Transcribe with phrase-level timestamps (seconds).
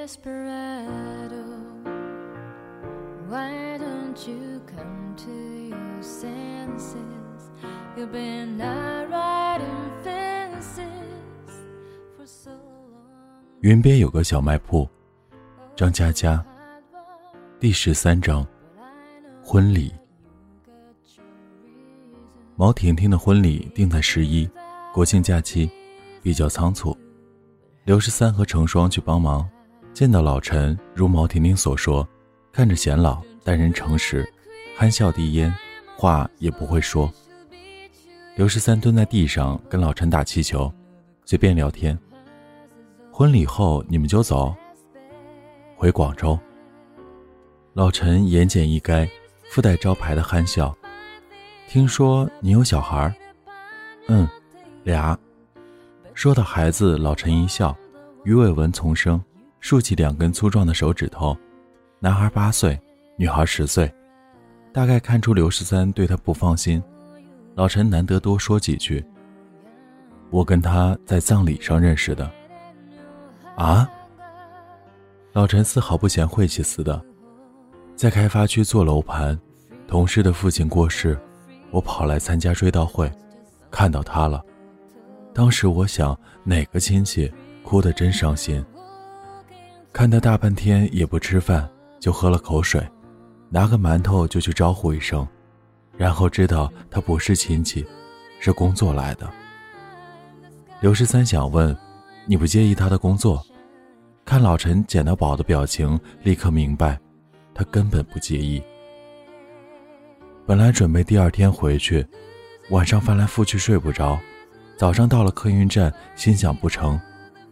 [0.00, 1.44] Desperado,
[3.28, 5.30] why don't you come to
[5.68, 7.50] your senses?
[7.94, 10.80] You've been riding fences
[12.16, 13.60] for so long.
[13.60, 14.88] 云边有个小卖铺，
[15.76, 16.42] 张嘉佳。
[17.58, 18.46] 第十三章，
[19.44, 19.92] 婚礼。
[22.56, 24.48] 毛婷婷的婚礼定在十一，
[24.94, 25.70] 国庆假期，
[26.22, 26.96] 比较仓促。
[27.84, 29.46] 刘十三和成双去帮忙，
[29.92, 32.06] 见到老陈，如毛婷婷所说，
[32.52, 34.26] 看着显老，待人诚实，
[34.76, 35.54] 憨笑递烟，
[35.96, 37.12] 话也不会说。
[38.36, 40.72] 刘十三蹲在地上跟老陈打气球，
[41.26, 41.98] 随便聊天。
[43.12, 44.54] 婚礼后你们就走，
[45.76, 46.38] 回广州。
[47.74, 49.06] 老陈言简意赅，
[49.50, 50.74] 附带招牌的憨笑。
[51.68, 53.14] 听说你有小孩？
[54.08, 54.26] 嗯，
[54.82, 55.18] 俩。
[56.14, 57.76] 说到孩子，老陈一笑，
[58.24, 59.22] 鱼尾纹丛生，
[59.60, 61.36] 竖起两根粗壮的手指头。
[61.98, 62.78] 男孩八岁，
[63.16, 63.92] 女孩十岁，
[64.72, 66.82] 大概看出刘十三对他不放心。
[67.54, 69.04] 老陈难得多说几句。
[70.30, 72.30] 我跟他在葬礼上认识的。
[73.56, 73.88] 啊？
[75.32, 77.00] 老陈丝毫不嫌晦气似的，
[77.94, 79.38] 在开发区做楼盘，
[79.86, 81.18] 同事的父亲过世。
[81.70, 83.08] 我跑来参加追悼会，
[83.70, 84.42] 看到他了。
[85.32, 88.64] 当时我想，哪个亲戚哭得真伤心。
[89.92, 92.80] 看他大半天也不吃饭，就喝了口水，
[93.48, 95.26] 拿个馒头就去招呼一声，
[95.96, 97.84] 然后知道他不是亲戚，
[98.38, 99.28] 是工作来的。
[100.80, 101.76] 刘十三想问，
[102.24, 103.44] 你不介意他的工作？
[104.24, 106.98] 看老陈捡到宝的表情，立刻明白，
[107.52, 108.62] 他根本不介意。
[110.46, 112.06] 本来准备第二天回去，
[112.70, 114.18] 晚上翻来覆去睡不着，
[114.76, 116.98] 早上到了客运站，心想不成，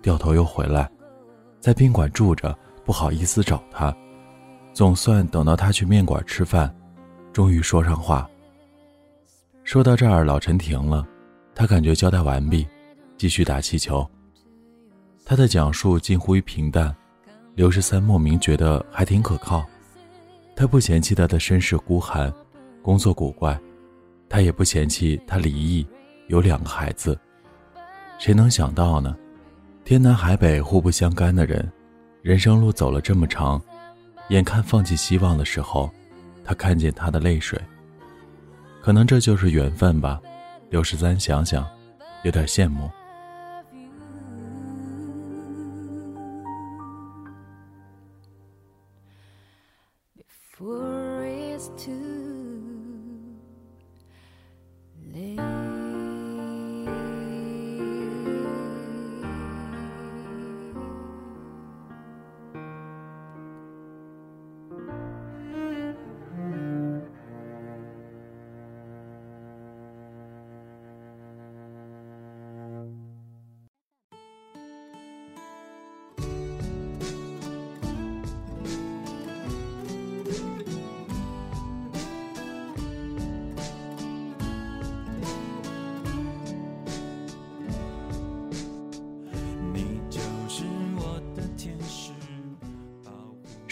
[0.00, 0.88] 掉头又回来，
[1.60, 3.94] 在宾馆住着，不好意思找他，
[4.72, 6.74] 总算等到他去面馆吃饭，
[7.32, 8.28] 终于说上话。
[9.64, 11.06] 说到这儿，老陈停了，
[11.54, 12.66] 他感觉交代完毕，
[13.16, 14.08] 继续打气球。
[15.24, 16.94] 他的讲述近乎于平淡，
[17.54, 19.66] 刘十三莫名觉得还挺可靠，
[20.56, 22.32] 他不嫌弃他的身世孤寒。
[22.80, 23.58] 工作古怪，
[24.28, 25.86] 他也不嫌弃他离异，
[26.28, 27.18] 有两个孩子。
[28.18, 29.14] 谁能想到呢？
[29.88, 31.66] 天南海北互不相干的人，
[32.20, 33.58] 人生路走了这么长，
[34.28, 35.90] 眼看放弃希望的时候，
[36.44, 37.58] 他看见他的泪水。
[38.82, 40.20] 可能这就是缘分吧。
[40.68, 41.66] 刘十三想想，
[42.22, 42.90] 有点羡慕。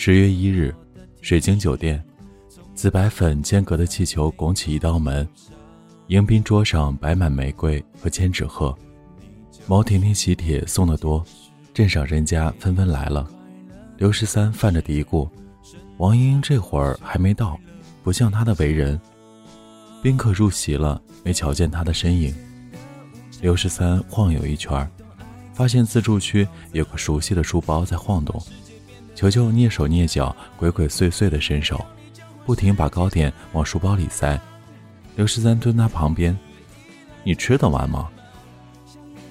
[0.07, 0.73] 十月一日，
[1.21, 2.01] 水晶酒店，
[2.77, 5.29] 紫白粉间隔的气球拱起一道门，
[6.07, 8.73] 迎宾桌上摆满玫瑰和千纸鹤。
[9.67, 11.25] 毛婷婷喜帖送的多，
[11.75, 13.29] 镇上人家纷纷来了。
[13.97, 15.29] 刘十三犯着嘀咕：
[15.97, 17.59] 王英英这会儿还没到，
[18.05, 19.01] 不像她的为人。
[20.05, 22.33] 宾客入席了，没瞧见她的身影。
[23.43, 24.89] 刘十三晃悠一圈，
[25.53, 28.41] 发现自助区有个熟悉的书包在晃动。
[29.17, 31.83] 球球蹑手蹑脚、鬼鬼祟祟地伸手，
[32.45, 34.39] 不停把糕点往书包里塞。
[35.17, 36.37] 刘十三蹲他旁边
[37.25, 38.11] ：“你吃得完吗？”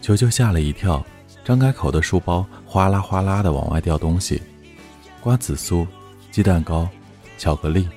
[0.01, 1.05] 球球吓了一跳，
[1.43, 4.41] 张开口的书包哗啦哗啦地往外掉东西：
[5.21, 5.85] 瓜子酥、
[6.31, 6.89] 鸡蛋糕、
[7.37, 7.87] 巧克力。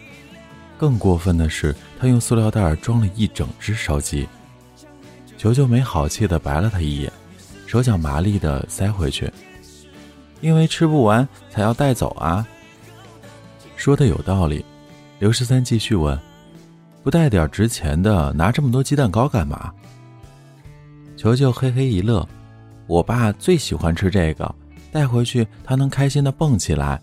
[0.76, 4.28] 更过分的是，他用塑料袋装了一整只烧鸡。
[5.38, 7.10] 球球没好气地白了他一眼，
[7.66, 9.32] 手脚麻利地塞回去。
[10.40, 12.46] 因为吃不完才要带走啊。
[13.76, 14.64] 说的有道理，
[15.18, 16.18] 刘十三继续问
[17.02, 19.72] ：“不带点值钱的，拿这么多鸡蛋糕干嘛？”
[21.16, 22.26] 球球嘿嘿一乐
[22.86, 24.54] ：“我爸最喜欢吃这个，
[24.92, 27.00] 带回去他能开心的蹦起来。”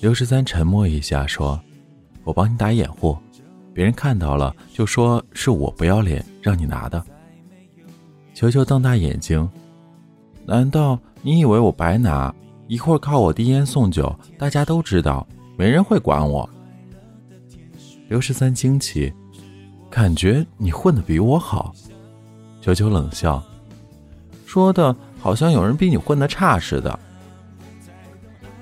[0.00, 1.60] 刘十三沉默一下说
[2.24, 3.16] ：“我帮你打掩护，
[3.74, 7.04] 别人看到了就说是我不要脸让你拿的。”
[8.34, 9.46] 球球瞪大眼睛。
[10.46, 12.34] 难道你以为我白拿？
[12.66, 15.26] 一会儿靠我递烟送酒，大家都知道，
[15.56, 16.48] 没人会管我。
[18.08, 19.12] 刘十三惊奇，
[19.90, 21.74] 感觉你混得比我好。
[22.60, 23.42] 九九冷笑，
[24.46, 26.98] 说的好像有人比你混得差似的。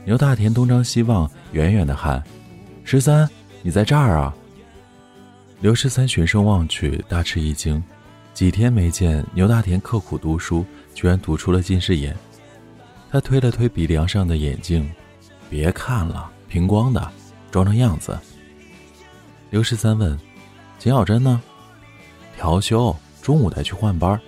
[0.05, 2.23] 牛大田东张西望，远远的喊
[2.83, 3.29] ：“十三，
[3.63, 4.35] 你在这儿啊！”
[5.61, 7.83] 刘十三循声望去，大吃一惊。
[8.33, 10.65] 几天没见，牛大田刻苦读书，
[10.95, 12.17] 居然读出了近视眼。
[13.11, 14.91] 他推了推鼻梁上的眼镜，
[15.49, 17.11] 别看了，平光的，
[17.51, 18.19] 装装样子。
[19.51, 20.19] 刘十三问
[20.79, 21.41] ：“秦小珍呢？”
[22.37, 24.21] 调休，中午得去换班。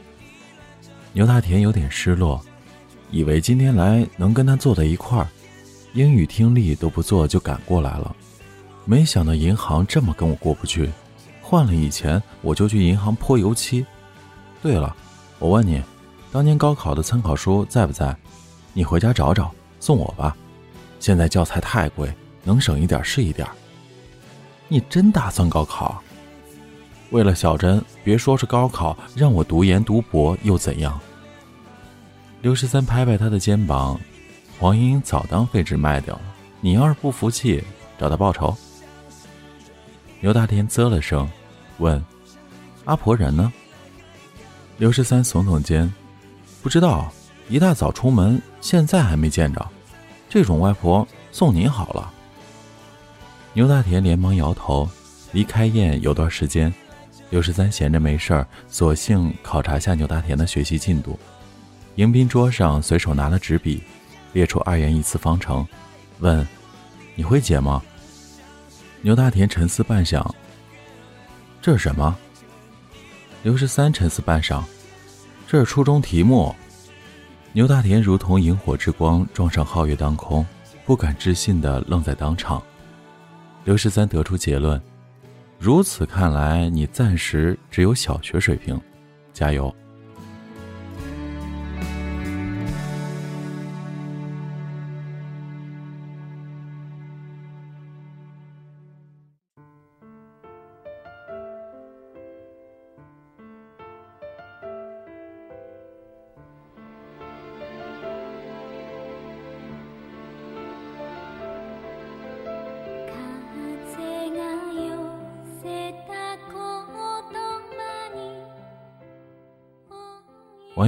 [1.13, 2.41] 牛大田有点失落，
[3.11, 5.29] 以为今天来能跟他坐在一块儿，
[5.93, 8.17] 英语听力都不做就赶过来了，
[8.87, 10.91] 没想到银行这么跟我过不去。
[11.43, 13.85] 换了以前，我就去银行泼油漆。
[14.63, 14.97] 对了，
[15.39, 15.83] 我问你，
[16.33, 18.17] 当年高考的参考书在不在？
[18.73, 20.37] 你回家找找，送我吧。
[20.99, 22.13] 现在教材太贵，
[22.45, 23.47] 能省一点是一点。
[24.69, 26.03] 你真打算高考？
[27.11, 31.01] 为了小珍，别说是高考，让我读研读博又怎样？
[32.41, 33.99] 刘十三拍拍他的肩膀，
[34.59, 36.23] 黄莺莺早当废纸卖掉了。
[36.61, 37.63] 你要是不服气，
[37.99, 38.57] 找他报仇。
[40.21, 41.29] 牛大天啧了声，
[41.79, 42.03] 问
[42.85, 43.53] ：“阿婆人呢？”
[44.79, 45.93] 刘十三耸耸肩，
[46.63, 47.13] 不知道，
[47.49, 49.67] 一大早出门，现在还没见着。
[50.29, 52.13] 这种外婆送您好了。
[53.53, 54.89] 牛大田连忙摇头。
[55.33, 56.75] 离开宴有段时间，
[57.29, 61.17] 刘十三闲着没事儿，索性考察下牛大田的学习进度。
[61.95, 63.81] 迎宾桌上随手拿了纸笔，
[64.33, 65.65] 列出二元一次方程，
[66.19, 66.45] 问
[67.15, 67.81] ：“你会解吗？”
[69.03, 70.29] 牛大田沉思半晌，
[71.63, 72.19] 这是什么？
[73.45, 74.65] 刘十三沉思半晌，
[75.47, 76.53] 这是初中题目。
[77.53, 80.47] 牛大田如同萤火之光撞上皓月当空，
[80.87, 82.63] 不敢置信地愣在当场。
[83.65, 84.81] 刘十三得出结论：
[85.59, 88.81] 如此看来，你暂时只有小学水平，
[89.33, 89.75] 加油。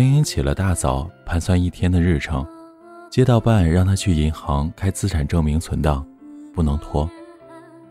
[0.02, 2.44] 莹莹起了大早，盘算一天的日程。
[3.08, 6.04] 街道办让她去银行开资产证明存档，
[6.52, 7.08] 不能拖。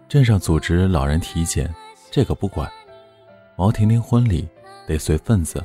[0.09, 1.73] 镇上组织老人体检，
[2.11, 2.69] 这个不管。
[3.55, 4.45] 毛婷婷婚礼
[4.85, 5.63] 得随份子。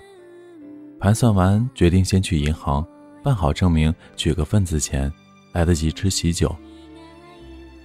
[1.01, 2.87] 盘算完，决定先去银行
[3.25, 5.13] 办好证明，取个份子钱，
[5.53, 6.55] 来得及吃喜酒。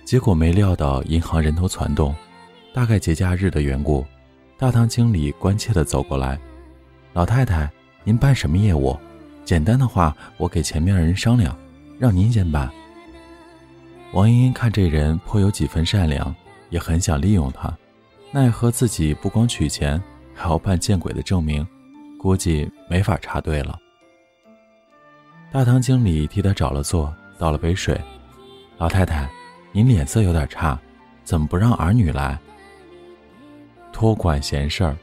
[0.05, 2.13] 结果没料到银行人头攒动，
[2.73, 4.05] 大概节假日的缘故。
[4.55, 6.39] 大堂经理关切地走过来
[7.13, 7.67] ：“老太太。”
[8.03, 8.97] 您办什么业务？
[9.43, 11.55] 简单的话，我给前面的人商量，
[11.99, 12.69] 让您先办。
[14.13, 16.33] 王英英看这人颇有几分善良，
[16.69, 17.71] 也很想利用他，
[18.31, 20.01] 奈何自己不光取钱，
[20.33, 21.65] 还要办见鬼的证明，
[22.17, 23.77] 估计没法插队了。
[25.51, 27.99] 大堂经理替他找了座，倒了杯水。
[28.77, 29.29] 老太太，
[29.71, 30.79] 您脸色有点差，
[31.23, 32.37] 怎么不让儿女来？
[33.91, 34.97] 托管闲事儿。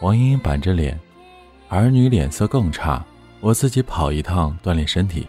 [0.00, 0.98] 王英英板着脸。
[1.70, 3.00] 儿女脸色更差，
[3.38, 5.24] 我自己跑一趟锻炼身体。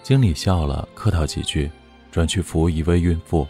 [0.00, 1.68] 经理笑了，客套几句，
[2.12, 3.44] 转去服务一位孕妇。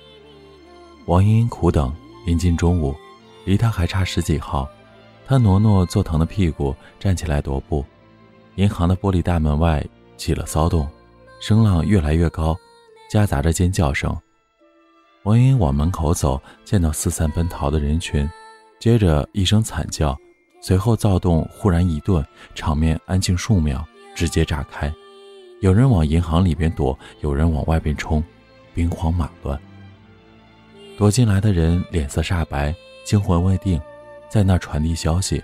[1.05, 1.95] 王英英苦等，
[2.25, 2.95] 临近中午，
[3.45, 4.67] 离她还差十几号。
[5.27, 7.85] 她挪挪坐疼的屁股，站起来踱步。
[8.55, 9.85] 银行的玻璃大门外
[10.17, 10.89] 起了骚动，
[11.39, 12.57] 声浪越来越高，
[13.11, 14.19] 夹杂着尖叫声。
[15.25, 18.27] 王英英往门口走，见到四散奔逃的人群，
[18.81, 20.19] 接着一声惨叫。
[20.65, 24.91] 随后躁动忽然一顿，场面安静数秒，直接炸开。
[25.61, 28.23] 有人往银行里边躲，有人往外边冲，
[28.73, 29.61] 兵荒马乱。
[30.97, 32.73] 躲进来的人脸色煞白，
[33.05, 33.81] 惊魂未定，
[34.31, 35.43] 在那传递消息：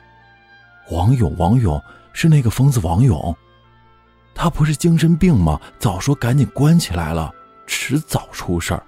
[0.92, 1.82] 王勇，王勇
[2.12, 3.37] 是那个疯子王勇，
[4.37, 5.60] 他不是精神病吗？
[5.80, 7.34] 早说赶紧关起来了，
[7.66, 8.82] 迟早出事儿。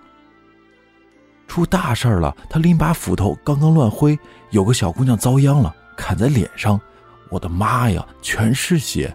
[1.49, 2.37] 出大事儿了！
[2.49, 4.17] 他拎把斧头，刚刚乱挥，
[4.51, 5.75] 有个小姑娘遭殃了。
[6.01, 6.81] 砍在脸上，
[7.29, 9.15] 我的妈呀，全是血，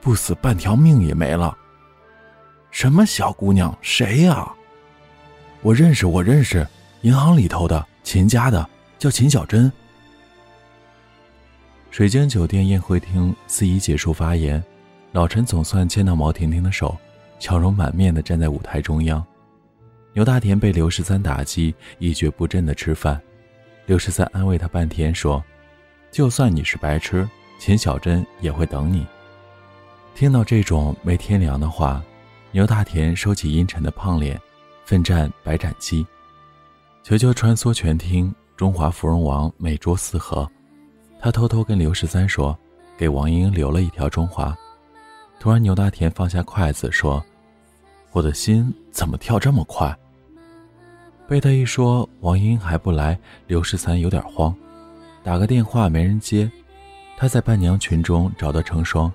[0.00, 1.58] 不死半条命也没了。
[2.70, 3.76] 什么小姑娘？
[3.82, 4.48] 谁呀？
[5.60, 6.64] 我认识，我认识，
[7.02, 8.64] 银行里头的秦家的，
[8.96, 9.70] 叫秦小珍。
[11.90, 14.62] 水晶酒店宴会厅，司仪结束发言，
[15.10, 16.96] 老陈总算牵到毛婷婷的手，
[17.40, 19.22] 笑容满面的站在舞台中央。
[20.12, 23.20] 牛大田被刘十三打击，一蹶不振的吃饭。
[23.86, 25.44] 刘十三安慰他半天，说
[26.10, 29.06] ：“就算你是白痴，秦小珍也会等你。”
[30.14, 32.02] 听到这种没天良的话，
[32.50, 34.40] 牛大田收起阴沉的胖脸，
[34.84, 36.06] 奋战白斩鸡。
[37.02, 40.46] 球球穿梭全厅，中华芙蓉王每桌四盒。
[41.18, 42.58] 他偷偷跟刘十三说，
[42.98, 44.56] 给王英留了一条中华。
[45.38, 47.24] 突然，牛大田放下筷子说
[48.12, 49.96] ：“我的心怎么跳这么快？”
[51.26, 54.54] 被他一说，王英还不来，刘十三有点慌，
[55.22, 56.50] 打个电话没人接。
[57.16, 59.12] 他在伴娘群中找到成双，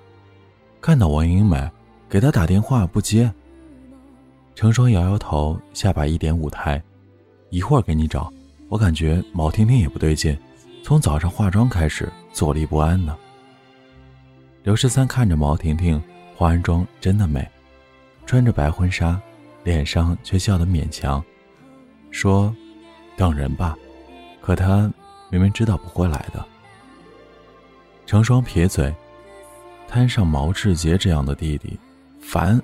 [0.80, 1.70] 看到王英没，
[2.08, 3.32] 给他打电话不接。
[4.54, 6.82] 成双摇摇头，下巴一点舞台。
[7.50, 8.32] 一会儿给你找，
[8.68, 10.38] 我感觉毛婷婷也不对劲，
[10.82, 13.16] 从早上化妆开始坐立不安呢。
[14.62, 16.00] 刘十三看着毛婷婷
[16.34, 17.48] 化完妆真的美，
[18.24, 19.20] 穿着白婚纱，
[19.64, 21.22] 脸上却笑得勉强，
[22.10, 22.54] 说
[23.16, 23.76] ：“等人吧。”
[24.40, 24.92] 可他
[25.28, 26.44] 明明知道不会来的。
[28.06, 28.94] 成双撇嘴，
[29.88, 31.78] 摊上毛志杰这样的弟弟，
[32.20, 32.60] 烦。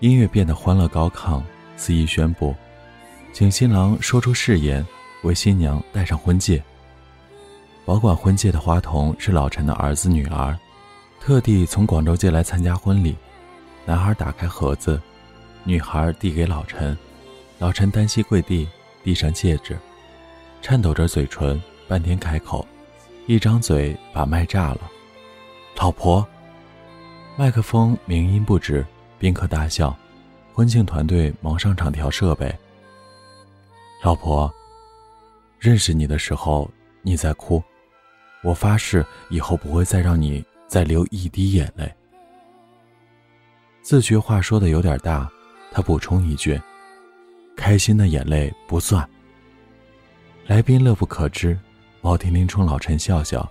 [0.00, 1.42] 音乐变得欢乐高亢，
[1.76, 2.54] 司仪宣布。
[3.32, 4.86] 请新郎说出誓言，
[5.22, 6.62] 为新娘戴上婚戒。
[7.84, 10.58] 保管婚戒的花童是老陈的儿子女儿，
[11.20, 13.16] 特地从广州借来参加婚礼。
[13.84, 15.00] 男孩打开盒子，
[15.64, 16.96] 女孩递给老陈，
[17.58, 18.68] 老陈单膝跪地，
[19.02, 19.78] 递上戒指，
[20.68, 22.66] 颤抖着嘴唇，半天开口，
[23.28, 24.90] 一张嘴把麦炸了。
[25.76, 26.26] 老婆，
[27.36, 28.84] 麦克风鸣音不止，
[29.16, 29.96] 宾客大笑，
[30.52, 32.52] 婚庆团队忙上场调设备。
[34.02, 34.52] 老婆，
[35.60, 36.68] 认识你的时候
[37.00, 37.62] 你在哭，
[38.42, 41.88] 我发誓以后不会再让你再流一滴眼泪。
[43.82, 45.30] 自觉话说的有点大，
[45.70, 46.60] 他补充一句
[47.56, 49.08] ：“开心的眼泪不算。”
[50.46, 51.58] 来宾乐不可支，
[52.00, 53.50] 毛婷婷冲老陈笑笑，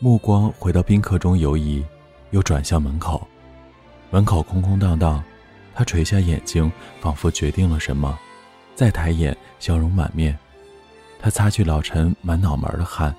[0.00, 1.84] 目光回到宾客中游移，
[2.32, 3.24] 又转向门口。
[4.10, 5.22] 门口空空荡荡，
[5.76, 8.18] 他垂下眼睛，仿佛决定了什么。
[8.74, 10.36] 再抬眼，笑容满面。
[11.20, 13.14] 他擦去老陈满脑门的汗，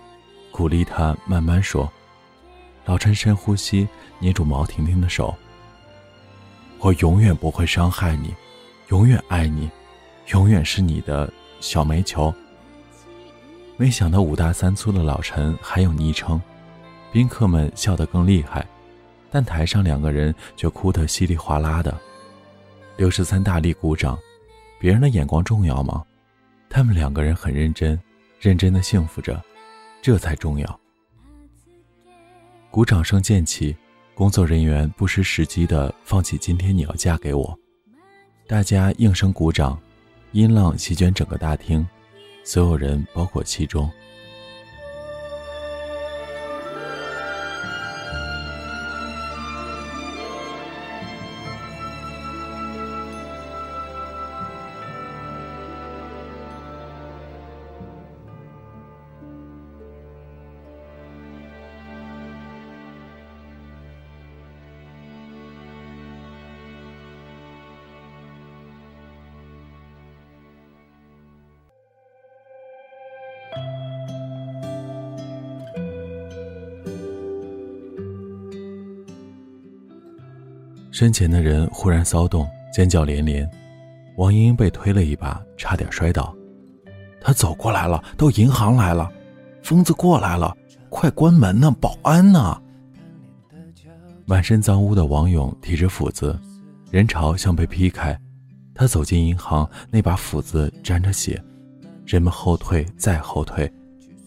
[0.52, 1.90] 鼓励他慢慢说。
[2.84, 3.88] 老陈深呼吸，
[4.20, 5.34] 捏住毛婷婷的手。
[6.80, 8.36] 我永远不会伤害你，
[8.90, 9.72] 永远爱你，
[10.34, 12.34] 永远是你的小煤球。
[13.80, 16.40] 没想到五大三粗的老陈还有昵称，
[17.14, 18.68] 宾客们笑得更厉害，
[19.32, 21.98] 但台上两个人却哭得稀里哗啦的。
[22.98, 24.20] 刘十三大力鼓掌。
[24.82, 26.06] 别人的眼光重要吗？
[26.70, 27.98] 他们两个人很认真，
[28.40, 29.42] 认真的幸福着，
[30.02, 30.80] 这才重要。
[32.70, 33.76] 鼓掌声渐起，
[34.14, 37.58] 工作人员不失时机的放起“今天你要嫁给我”，
[38.46, 39.80] 大家应声鼓掌，
[40.34, 41.86] 音浪席卷整个大厅，
[42.50, 43.88] 所有人包括其中。
[81.00, 83.50] 身前的人忽然骚动，尖叫连连。
[84.18, 86.36] 王英英被推了一把，差点摔倒。
[87.22, 89.10] 他走过来了，到银行来了，
[89.64, 90.54] 疯子过来了，
[90.90, 91.72] 快关门呢！
[91.80, 92.62] 保安呢？
[94.26, 96.38] 满身脏污的王勇提着斧子，
[96.92, 98.20] 人潮像被劈开。
[98.76, 101.42] 他走进银行，那把斧子沾着血，
[102.06, 103.72] 人们后退再后退，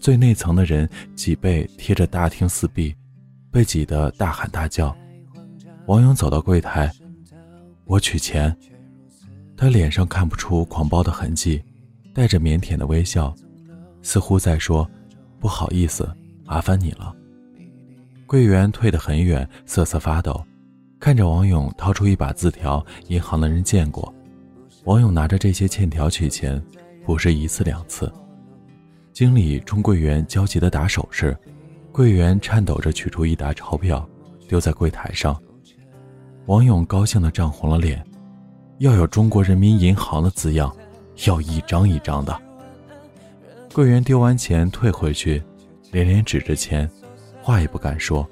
[0.00, 2.96] 最内层的人脊背贴着大厅四壁，
[3.50, 4.96] 被挤得大喊大叫。
[5.86, 6.90] 王勇走到柜台，
[7.86, 8.54] 我取钱。
[9.56, 11.62] 他脸上看不出狂暴的痕迹，
[12.14, 13.34] 带着腼腆的微笑，
[14.00, 14.88] 似乎在说
[15.40, 16.08] ：“不好意思，
[16.44, 17.14] 麻烦你了。”
[18.26, 20.40] 柜员退得很远，瑟瑟发抖，
[21.00, 22.84] 看着王勇掏出一把字条。
[23.08, 24.12] 银行的人见过，
[24.84, 26.62] 王勇拿着这些欠条取钱，
[27.04, 28.10] 不是一次两次。
[29.12, 31.36] 经理冲柜员焦急地打手势，
[31.90, 34.08] 柜员颤抖着取出一沓钞票，
[34.48, 35.36] 丢在柜台上。
[36.46, 38.04] 王勇高兴的涨红了脸，
[38.78, 40.74] 要有中国人民银行的字样，
[41.26, 42.36] 要一张一张的。
[43.72, 45.40] 柜员丢完钱退回去，
[45.92, 46.90] 连连指着钱，
[47.40, 48.28] 话也不敢说。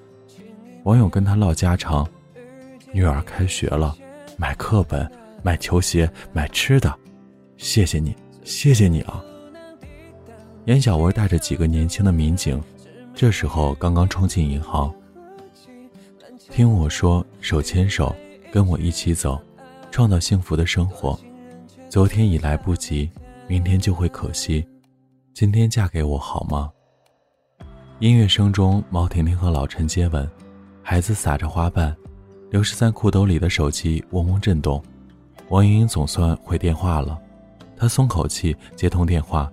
[0.82, 2.06] 王勇跟他唠家常，
[2.92, 3.96] 女儿开学了，
[4.36, 5.08] 买课本，
[5.42, 6.92] 买球鞋，买吃的，
[7.58, 9.22] 谢谢你，谢谢你啊！
[10.64, 12.60] 严小文带着几个年轻的民警，
[13.14, 14.92] 这时候刚刚冲进银行。
[16.50, 18.14] 听我说，手牵手，
[18.50, 19.40] 跟我一起走，
[19.92, 21.18] 创造幸福的生活。
[21.88, 23.08] 昨天已来不及，
[23.46, 24.66] 明天就会可惜。
[25.32, 26.68] 今天嫁给我好吗？
[28.00, 30.28] 音乐声中，毛婷婷和老陈接吻，
[30.82, 31.96] 孩子撒着花瓣。
[32.50, 34.82] 刘十三裤兜里的手机嗡嗡震动，
[35.50, 37.16] 王莹莹总算回电话了。
[37.76, 39.50] 她松口气接通电话，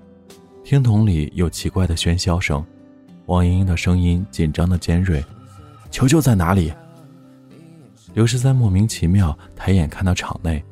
[0.63, 2.65] 听筒里有奇怪的喧嚣声。
[3.27, 5.23] 王莹莹的声音紧张的尖锐
[5.91, 6.73] ：“球球在哪里？”
[8.17, 10.65] 刘十三莫名其妙抬眼看到场内，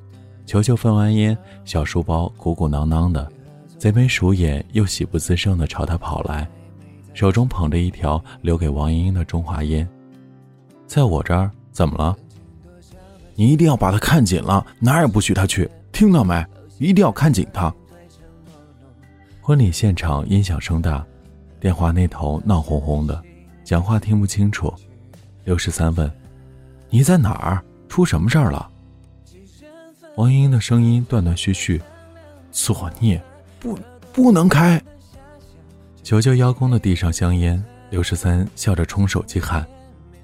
[0.47, 3.31] 球球分完烟，小书包鼓鼓囊囊的，
[3.77, 6.49] 贼眉鼠眼又喜不自胜的朝他跑来，
[7.13, 9.87] 手中捧着一条留给王莹莹的中华烟。
[10.87, 12.17] 在我这儿怎么了？
[13.35, 16.43] 你一定要把他看紧了，哪儿也不许他去，听到没？
[16.79, 17.71] 一定要看紧他。
[19.39, 21.05] 婚礼现场音响声大，
[21.59, 23.21] 电话那头闹哄哄的，
[23.63, 24.73] 讲话听不清楚。
[25.43, 26.11] 刘十三问。
[26.89, 27.63] 你在哪儿？
[27.87, 28.69] 出什么事儿了？
[30.17, 31.81] 王莹莹的声音断断续续。
[32.51, 33.21] 作孽，
[33.59, 33.77] 不，
[34.13, 34.81] 不能开。
[36.03, 39.65] 球球邀功的递上香烟，刘十三笑着冲手机喊：“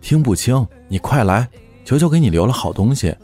[0.01, 1.47] 听不清，你快来，
[1.83, 3.15] 球球给你留了好东西。”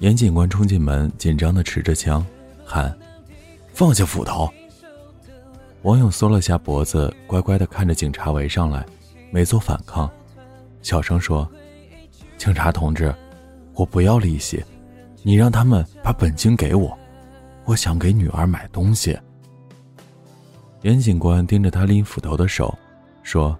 [0.00, 2.24] 严警官冲进门，紧张的持着枪，
[2.64, 2.94] 喊
[3.72, 4.50] ：“放下斧头！”
[5.82, 8.84] 王勇缩了下脖子，乖乖的看着警察围上来，
[9.30, 10.10] 没做反抗，
[10.82, 11.50] 小声说。
[12.40, 13.14] 警察同志，
[13.74, 14.64] 我不要利息，
[15.22, 16.98] 你让他们把本金给我，
[17.66, 19.14] 我想给女儿买东西。
[20.80, 22.74] 严警官盯着他拎斧头的手，
[23.22, 23.54] 说：“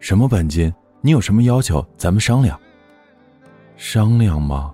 [0.00, 0.72] 什么本金？
[1.02, 1.86] 你有什么要求？
[1.98, 2.58] 咱们商量。”
[3.76, 4.72] 商量吗？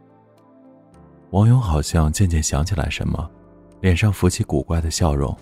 [1.31, 3.29] 王勇好像渐渐想起来什么，
[3.81, 5.37] 脸上浮起古怪的笑容。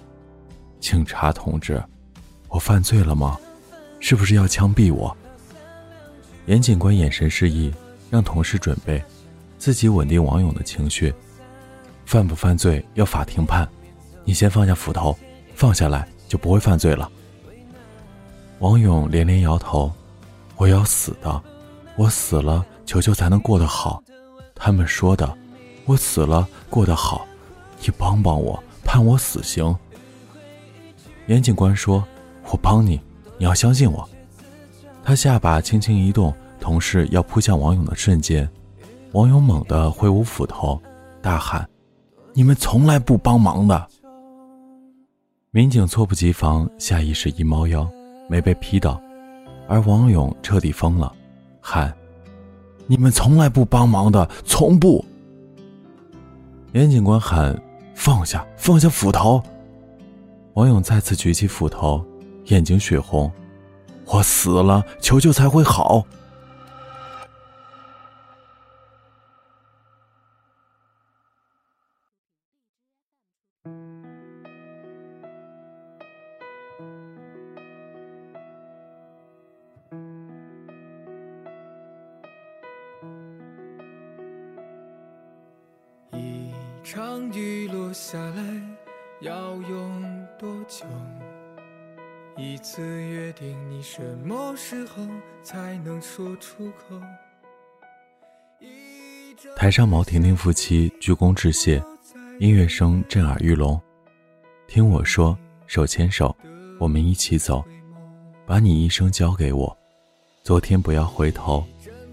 [0.80, 1.84] 警察同志，
[2.48, 3.38] 我犯罪了吗？
[4.00, 5.14] 是不是要枪毙我？
[6.46, 7.72] 严警官眼神示意。
[8.10, 9.02] 让同事准备，
[9.56, 11.14] 自己稳定王勇的情绪。
[12.04, 13.66] 犯不犯罪要法庭判，
[14.22, 15.16] 你先放下斧头，
[15.54, 17.10] 放下来就不会犯罪了。
[18.58, 19.90] 王勇连连摇头
[20.58, 21.42] ：“我要死的，
[21.96, 24.04] 我死了，球球才能过得好。
[24.54, 25.34] 他们说的，
[25.86, 27.26] 我死了过得好，
[27.80, 29.74] 你帮帮我，判我死刑。”
[31.28, 32.04] 严警官说
[32.50, 33.00] ：“我帮你，
[33.38, 34.06] 你要相信我。”
[35.02, 36.34] 他下巴轻轻一动。
[36.60, 38.48] 同事要扑向王勇的瞬间，
[39.14, 40.80] 王勇猛地挥舞斧头，
[41.20, 41.68] 大喊
[42.34, 43.84] ：“你们从来不帮忙的！”
[45.50, 47.90] 民警猝不及防，下意识一猫腰，
[48.28, 49.02] 没被劈到，
[49.66, 51.12] 而王勇彻底疯了，
[51.60, 51.92] 喊
[52.86, 55.04] ：“你们从来不帮忙的，从不！”
[56.74, 57.60] 严警官喊
[57.92, 59.42] ：“放下，放下斧头！”
[60.54, 62.06] 王勇再次举起斧头，
[62.44, 63.28] 眼睛血红
[64.06, 66.04] ：“我死了，球球才会好。”
[99.62, 101.80] 台上毛婷婷夫妻鞠躬致谢，
[102.40, 103.80] 音乐声震耳欲聋。
[104.66, 106.36] 听我说，手牵手，
[106.80, 107.64] 我们一起走，
[108.44, 109.78] 把你一生交给我。
[110.42, 111.64] 昨天不要回头，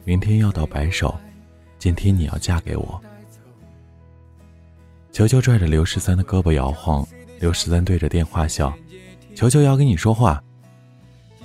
[0.06, 1.20] 明天要到白首，
[1.80, 3.02] 今天你要嫁给我。
[5.12, 7.04] 球球拽着刘十三的胳膊摇晃，
[7.40, 8.72] 刘十三对着电话笑
[9.34, 10.40] ：“球球要跟你说话。”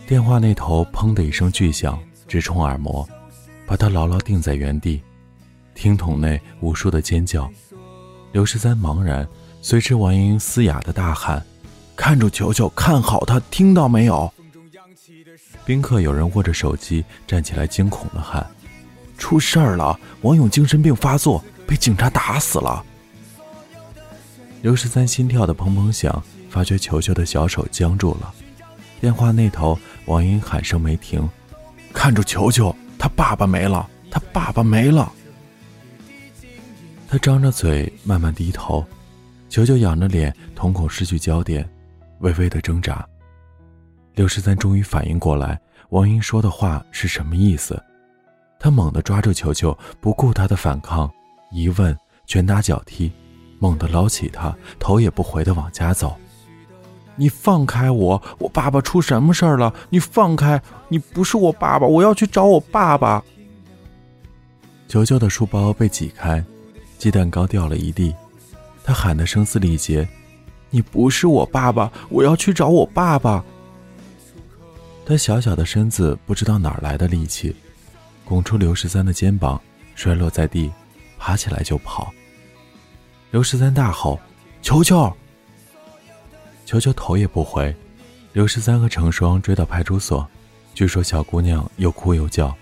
[0.06, 3.08] 电话那头砰的一声巨响，直冲耳膜，
[3.64, 5.02] 把他牢牢定在原地。
[5.74, 7.50] 听筒内无数的尖叫，
[8.32, 9.26] 刘十三茫然，
[9.60, 11.44] 随之王莹嘶哑的大喊
[11.96, 14.32] ：“看住球球，看好他，听到没有？”
[15.66, 18.46] 宾客有人握着手机站起来，惊恐的喊
[19.18, 19.98] ：“出事儿了！
[20.22, 22.84] 王勇精神病发作，被警察打死了！”
[24.62, 28.32] 刘十三心跳的砰砰响，发觉球球的小手僵住了。
[29.00, 31.28] 电话那头，王英喊声没停
[31.92, 35.12] ：“看住球球，他爸爸没了，他爸爸没了。”
[37.14, 38.84] 他张着嘴，慢慢低头。
[39.48, 41.64] 球球仰着脸，瞳孔失去焦点，
[42.18, 43.06] 微微的挣扎。
[44.14, 45.56] 刘十三终于反应过来，
[45.90, 47.80] 王英说的话是什么意思？
[48.58, 51.08] 他猛地抓住球球，不顾他的反抗、
[51.52, 51.96] 疑问、
[52.26, 53.12] 拳打脚踢，
[53.60, 56.16] 猛地捞起他，头也不回地往家走。
[57.14, 58.20] 你放开我！
[58.40, 59.72] 我爸爸出什么事儿了？
[59.88, 60.60] 你放开！
[60.88, 61.86] 你不是我爸爸！
[61.86, 63.22] 我要去找我爸爸！
[64.88, 66.44] 球球的书包被挤开，
[66.98, 68.14] 鸡蛋糕掉了一地，
[68.82, 70.08] 他喊得声嘶力竭
[70.70, 71.92] ：“你不是我爸爸！
[72.08, 73.44] 我要去找我爸爸！”
[75.06, 77.54] 他小小的身子不知道哪来的力气，
[78.24, 79.60] 拱出刘十三的肩膀，
[79.94, 80.72] 摔落在地，
[81.18, 82.12] 爬起来就跑。
[83.30, 84.18] 刘十三大吼
[84.62, 85.12] ：“球球！”
[86.64, 87.74] 球球头也不回，
[88.32, 90.26] 刘十三和成双追到派出所，
[90.72, 92.54] 据说小姑娘又哭又叫，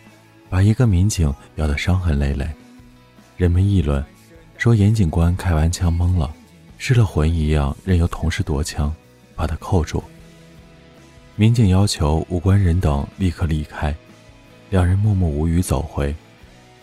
[0.51, 2.51] 把一个民警咬得伤痕累累。
[3.37, 4.05] 人们议论，
[4.63, 6.33] 说严警官开完枪懵了，
[6.79, 8.95] 失了魂一样，任由同事夺枪，
[9.35, 10.01] 把他扣住。
[11.35, 13.93] 民警要求无关人等立刻离开，
[14.71, 16.15] 两人默默无语走回，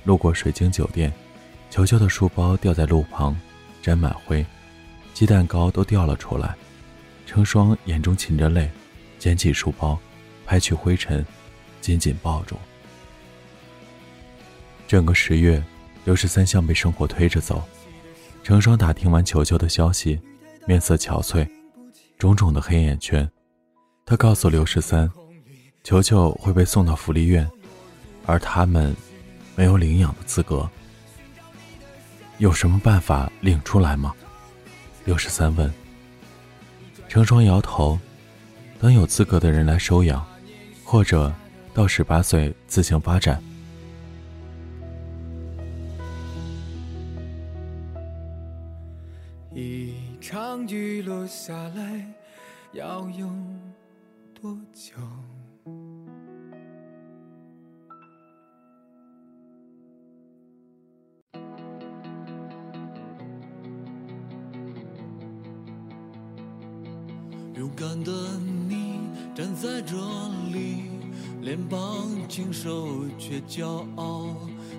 [0.03, 1.09] 路过水晶酒店，
[1.69, 3.33] 球球的书包掉在路旁，
[3.81, 4.45] 沾满灰，
[5.13, 6.53] 鸡蛋糕都掉了出来。
[7.25, 8.69] 成双眼中噙着泪，
[9.17, 9.97] 捡起书包，
[10.45, 11.25] 拍去灰尘，
[11.79, 12.57] 紧紧抱住。
[14.85, 15.63] 整个十月，
[16.05, 17.63] 刘十三像被生活推着走。
[18.41, 20.19] 成双打听完球球的消息，
[20.65, 21.47] 面色憔悴，
[22.17, 23.29] 肿肿的黑眼圈。
[24.05, 25.11] 他告诉刘十三，
[25.83, 27.47] 球球会被送到福利院，
[28.25, 28.95] 而他们
[29.55, 30.67] 没有领养的资格。
[32.37, 34.13] 有什么办法领出来吗？
[35.05, 35.71] 刘十三问。
[37.07, 37.99] 成双摇头，
[38.79, 40.25] 等有资格的人来收养，
[40.83, 41.31] 或者
[41.73, 43.43] 到十八岁自行发展。
[50.69, 52.13] 雨落下来，
[52.73, 53.59] 要用
[54.39, 54.93] 多久？
[67.55, 68.11] 勇敢的
[68.69, 68.99] 你
[69.35, 69.95] 站在这
[70.53, 70.83] 里，
[71.41, 74.35] 脸庞清瘦却骄傲，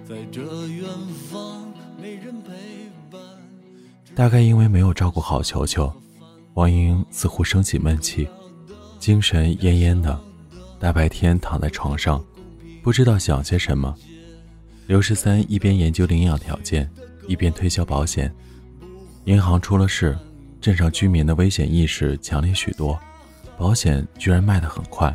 [0.08, 0.88] 在这远
[1.30, 2.89] 方没人陪。
[4.14, 5.92] 大概因为没有照顾好球球，
[6.54, 8.28] 王莹似乎生起闷气，
[8.98, 10.18] 精神恹恹的，
[10.78, 12.22] 大白天躺在床上，
[12.82, 13.94] 不知道想些什么。
[14.86, 16.90] 刘十三一边研究领养条件，
[17.26, 18.32] 一边推销保险，
[19.24, 20.18] 银行出了事。
[20.60, 23.00] 镇上居民的危险意识强烈许多，
[23.56, 25.10] 保险居然卖得很快。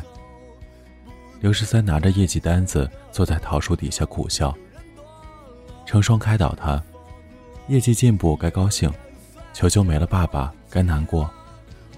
[1.40, 4.52] 刘十三拿着业绩单子坐在桃树底下苦笑。
[5.84, 6.82] 成双开导他：
[7.68, 8.90] 业绩进步该高兴，
[9.52, 11.28] 球球没了爸爸该难过。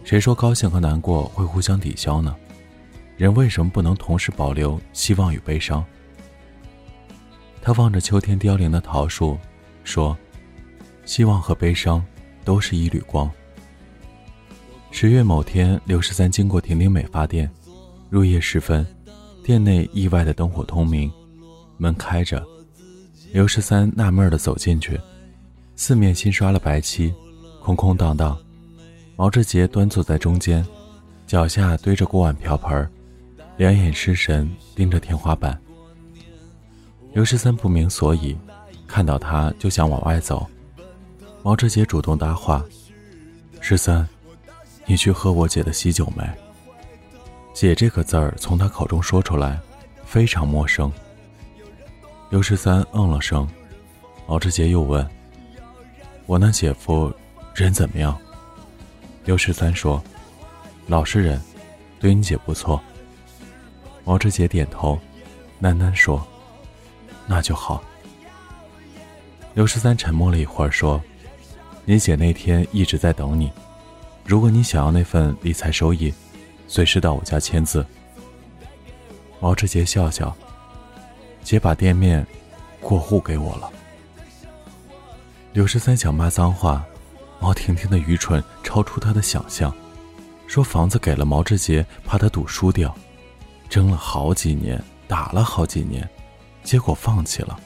[0.04, 2.34] 谁说高兴和难过会互相抵消呢？
[3.16, 5.84] 人为什么不能同时保留希望与悲伤？
[7.60, 9.36] 他望着秋天凋零的桃树，
[9.84, 10.16] 说
[11.04, 12.04] ：“希望和悲伤。”
[12.44, 13.30] 都是一缕光。
[14.90, 17.50] 十月某天，刘十三经过婷婷美发店，
[18.08, 18.86] 入夜时分，
[19.44, 21.12] 店内意外的灯火通明，
[21.76, 22.42] 门开着。
[23.34, 24.98] 刘十三纳闷的走进去，
[25.80, 27.14] 四面新刷了白漆，
[27.62, 28.36] 空空荡荡。
[29.14, 30.66] 毛志杰端坐在中间，
[31.24, 32.90] 脚下堆着锅碗瓢盆，
[33.56, 35.56] 两眼失神盯着天花板。
[37.12, 38.36] 刘十三不明所以，
[38.88, 40.44] 看到他就想往外走。
[41.44, 42.64] 毛志杰主动搭话
[43.62, 44.06] ：“十三，
[44.84, 46.28] 你去喝我姐的喜酒没
[47.54, 49.60] ？”“姐”这个字儿从他口中说出来，
[50.04, 50.90] 非常陌生。
[52.30, 53.48] 刘十三嗯了声，
[54.26, 55.08] 毛志杰又问
[56.28, 57.10] ：“我那姐夫
[57.54, 58.16] 人怎么样？”
[59.24, 60.02] 刘十三说
[60.86, 61.40] ：“老实人，
[61.98, 62.78] 对你姐不错。”
[64.04, 64.98] 毛志杰点头，
[65.62, 66.24] 喃喃说
[67.26, 67.82] ：“那就好。”
[69.54, 71.02] 刘十三沉默了一会儿，说。
[71.86, 73.50] 你姐那天一直在等你，
[74.22, 76.12] 如果你想要那份理财收益，
[76.66, 77.82] 随时到我家签字。
[79.40, 80.36] 毛志杰笑笑，
[81.42, 82.26] 姐把店面
[82.82, 83.72] 过户给我了。
[85.52, 86.84] 刘十三想骂脏话，
[87.40, 89.74] 毛婷婷的愚蠢超出他的想象，
[90.46, 92.94] 说房子给了毛志杰，怕他赌输掉，
[93.68, 96.08] 争了好几年，打了好几年，
[96.62, 97.58] 结果放弃了。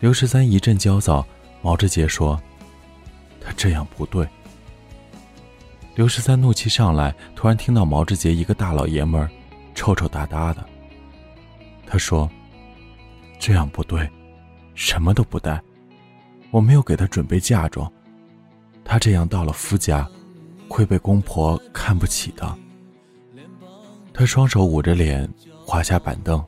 [0.00, 1.24] 刘十三一阵焦躁，
[1.62, 2.40] 毛志杰说。
[3.44, 4.28] 他这样不对。
[5.94, 9.30] 刘十三怒气上来，突然听到毛志杰一个大老爷们儿，
[9.74, 10.64] 抽抽搭搭的。
[11.86, 12.30] 他说
[13.38, 14.08] ：“这样不对，
[14.74, 15.60] 什么都不带。
[16.52, 17.90] 我没有给他准备嫁妆，
[18.84, 20.06] 他这样到了夫家，
[20.68, 22.56] 会被公婆看不起的。”
[24.12, 25.26] 他双手捂着脸，
[25.64, 26.44] 滑下板凳，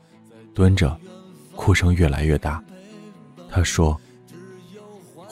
[0.53, 0.95] 蹲着，
[1.55, 2.63] 哭声越来越大。
[3.49, 3.99] 他说：“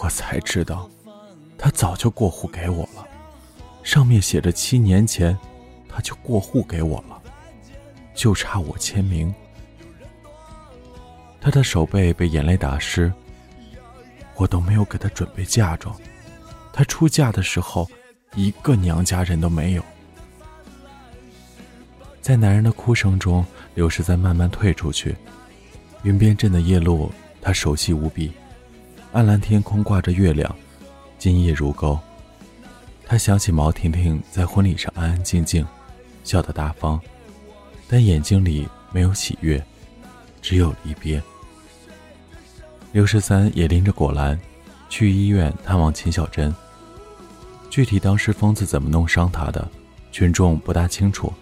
[0.01, 0.89] 我才知道，
[1.55, 3.07] 他早就过户给我了，
[3.83, 5.37] 上面写着七年前
[5.87, 7.21] 他就过户给我了，
[8.15, 9.31] 就差我签名。”
[11.39, 13.13] 他的手背被眼泪打湿。
[14.35, 15.95] 我都没有给他准备嫁妆，
[16.71, 17.89] 他出嫁的时候，
[18.35, 19.83] 一个娘家人都没有。
[22.21, 25.15] 在男人的哭声中，刘十三慢慢退出去。
[26.03, 28.31] 云边镇的夜路，他熟悉无比。
[29.11, 30.53] 暗蓝天空挂着月亮，
[31.19, 31.99] 今夜如钩。
[33.05, 35.65] 他想起毛婷婷在婚礼上安安静静，
[36.23, 36.99] 笑得大方，
[37.87, 39.63] 但眼睛里没有喜悦，
[40.41, 41.21] 只有离别。
[42.93, 44.39] 刘十三也拎着果篮，
[44.87, 46.53] 去医院探望秦小珍。
[47.67, 49.67] 具体当时疯子怎么弄伤她的，
[50.11, 51.33] 群众不大清楚。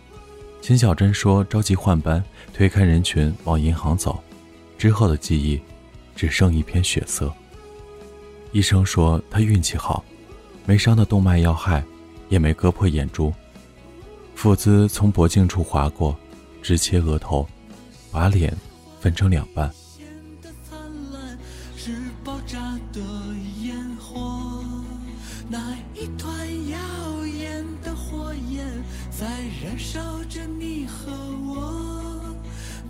[0.62, 4.24] 秦小珍说：“着急换班，推开人群往银行走。”
[4.80, 5.60] 之后的记忆，
[6.16, 7.30] 只剩一片血色。
[8.54, 10.06] 医生说她运气好，
[10.66, 11.84] 没伤到动脉要害，
[12.30, 13.34] 也没割破眼珠。
[14.36, 16.18] 斧子从脖颈处划过，
[16.62, 17.46] 直切额头，
[18.10, 18.56] 把脸
[19.02, 19.70] 分成两半。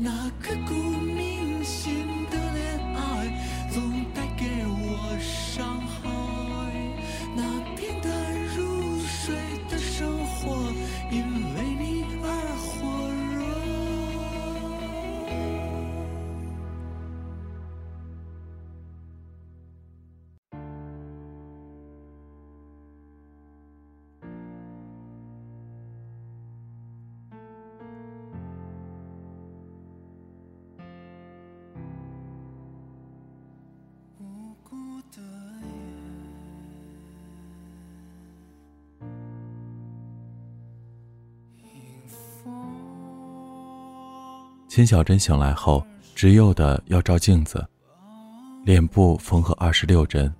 [0.03, 0.09] 那
[0.41, 1.00] 个故
[44.71, 47.67] 秦小珍醒来后，执拗的要照镜子，
[48.63, 50.33] 脸部缝合二十六针，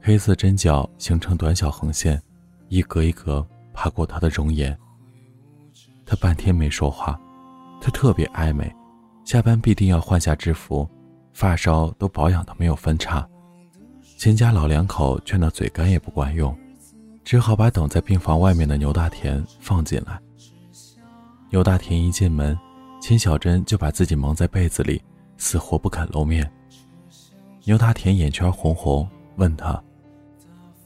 [0.00, 2.18] 黑色针脚形成短小横线，
[2.68, 4.74] 一格一格爬过她的容颜。
[6.06, 7.20] 她半天没说话，
[7.78, 8.74] 她特别爱美，
[9.22, 10.88] 下班必定要换下制服，
[11.34, 13.28] 发梢都保养的没有分叉。
[14.16, 16.56] 秦家老两口劝到嘴干也不管用，
[17.22, 20.18] 只好把等在病房外面的牛大田放进来。
[21.50, 22.58] 牛大田一进门。
[23.00, 25.00] 秦小珍就把自己蒙在被子里，
[25.36, 26.50] 死活不肯露面。
[27.64, 29.82] 牛大田眼圈红红，问他：“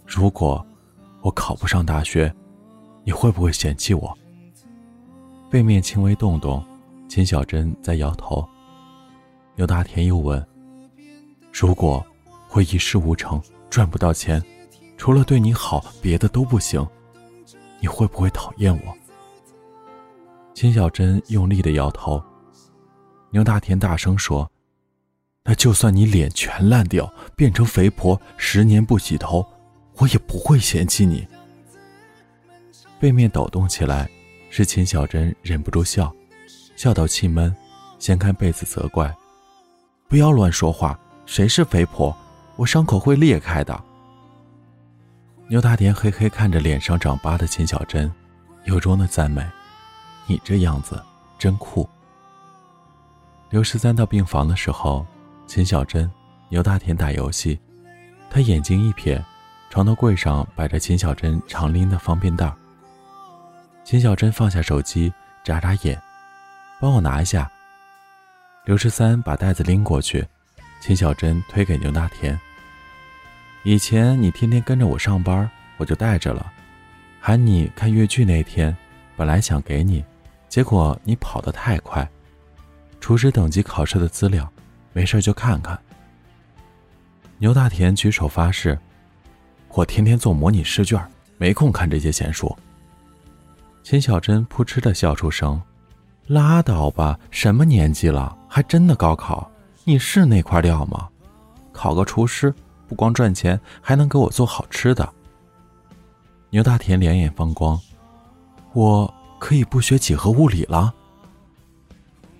[0.06, 0.64] 如果
[1.20, 2.32] 我考不上大学，
[3.04, 4.16] 你会不会嫌弃我？”
[5.50, 6.62] 背面轻微动动，
[7.08, 8.46] 秦小珍在摇头。
[9.54, 10.44] 牛大田又问
[11.52, 12.04] ：“如果
[12.50, 14.42] 我一事无成，赚不到钱，
[14.96, 16.86] 除了对你好，别的都不行，
[17.80, 18.94] 你会不会讨厌我？”
[20.54, 22.22] 秦小珍用力的摇头。
[23.30, 24.50] 牛大田大声说
[25.44, 29.46] ：“那就算你脸全烂掉，变成肥婆，十年不洗头，
[29.96, 31.26] 我也不会嫌弃你。”
[33.00, 34.08] 背面抖动起来，
[34.50, 36.14] 是秦小珍忍不住笑，
[36.76, 37.54] 笑到气闷，
[37.98, 39.12] 掀开被子责怪
[40.08, 42.14] ：“不要乱说话，谁是肥婆？
[42.56, 43.82] 我伤口会裂开的。”
[45.48, 48.12] 牛大田嘿嘿看着脸上长疤的秦小珍，
[48.64, 49.42] 由衷的赞美。
[50.32, 50.98] 你这样子
[51.38, 51.86] 真酷。
[53.50, 55.06] 刘十三到病房的时候，
[55.46, 56.10] 秦小珍、
[56.48, 57.60] 牛大田打游戏，
[58.30, 59.22] 他眼睛一瞥，
[59.68, 62.50] 床头柜上摆着秦小珍常拎的方便袋。
[63.84, 65.12] 秦小珍放下手机，
[65.44, 66.00] 眨眨眼，
[66.80, 67.50] 帮我拿一下。
[68.64, 70.26] 刘十三把袋子拎过去，
[70.80, 72.40] 秦小珍推给牛大田。
[73.64, 76.50] 以前你天天跟着我上班，我就带着了。
[77.20, 78.74] 喊你看越剧那天，
[79.14, 80.02] 本来想给你。
[80.52, 82.06] 结果你跑得太快，
[83.00, 84.46] 厨师等级考试的资料，
[84.92, 85.78] 没事就看看。
[87.38, 88.78] 牛大田举手发誓
[89.72, 91.02] ：“我天天做模拟试卷，
[91.38, 92.54] 没空看这些闲书。”
[93.82, 95.58] 秦小珍扑哧的笑出声
[96.28, 99.50] ：“拉倒吧，什么年纪了，还真的高考？
[99.84, 101.08] 你是那块料吗？
[101.72, 102.54] 考个厨师，
[102.86, 105.10] 不光赚钱，还能给我做好吃的。”
[106.52, 107.80] 牛大田两眼放光
[108.74, 109.10] ：“我。”
[109.42, 110.94] 可以不学几何物理了？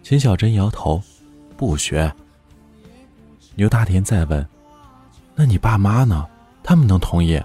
[0.04, 1.02] 秦小珍摇头，
[1.56, 2.14] 不学。
[3.56, 4.48] 牛大田再问
[5.34, 6.24] ：“那你爸妈呢？
[6.62, 7.42] 他们能同意？”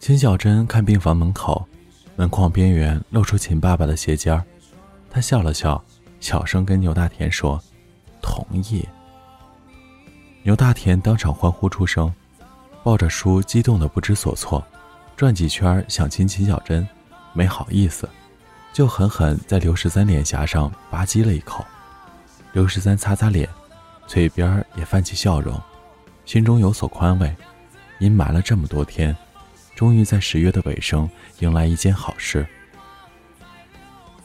[0.00, 1.68] 秦小珍看病房门口，
[2.16, 4.42] 门框边缘露出秦爸爸的鞋尖儿，
[5.10, 5.84] 他笑了笑，
[6.18, 7.62] 小声跟牛大田说
[8.22, 8.88] ：“同意。
[10.42, 12.10] 牛大田当场欢呼出声，
[12.82, 14.64] 抱着书激动的不知所措，
[15.14, 16.88] 转几圈想亲秦小珍，
[17.34, 18.08] 没好意思，
[18.72, 21.62] 就狠狠在刘十三脸颊上吧唧了一口。
[22.52, 23.48] 刘十三擦擦脸，
[24.06, 25.60] 嘴边也泛起笑容，
[26.24, 27.34] 心中有所宽慰，
[27.98, 29.14] 隐瞒了这么多天，
[29.74, 32.46] 终于在十月的尾声迎来一件好事。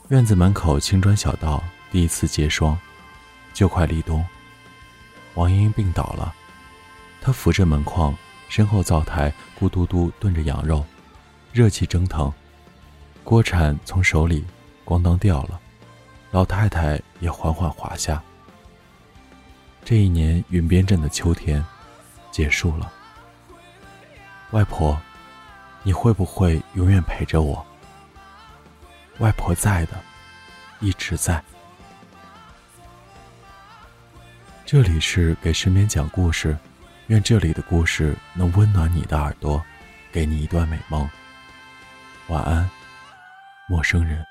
[0.09, 2.77] 院子门口青砖小道第一次结霜，
[3.53, 4.23] 就快立冬。
[5.33, 6.33] 王英病倒了，
[7.21, 8.15] 她扶着门框，
[8.47, 10.85] 身后灶台咕嘟嘟炖着羊肉，
[11.51, 12.31] 热气蒸腾，
[13.29, 14.43] 锅铲从手里
[14.83, 15.61] 咣当掉了，
[16.31, 18.19] 老太太也缓缓滑下。
[19.85, 21.63] 这一年云边镇的秋天
[22.31, 22.91] 结束了。
[24.49, 24.99] 外婆，
[25.83, 27.63] 你会不会永远陪着我？
[29.19, 30.01] 外婆在的，
[30.79, 31.39] 一直在。
[34.65, 36.57] 这里是给失眠讲故事，
[37.09, 39.63] 愿这里的故事能温暖你的耳朵，
[40.11, 41.07] 给你一段美梦。
[42.25, 42.67] 晚安，
[43.69, 44.25] 陌生人。